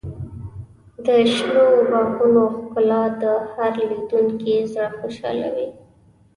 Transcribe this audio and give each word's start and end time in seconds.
د 1.05 1.07
شنو 1.33 1.67
باغونو 1.89 2.43
ښکلا 2.57 3.03
د 3.21 3.23
هر 3.53 3.73
لیدونکي 3.89 4.55
زړه 4.73 4.89
خوشحالوي. 4.99 5.69